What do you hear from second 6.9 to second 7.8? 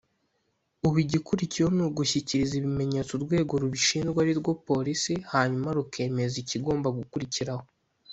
gukurikiraho”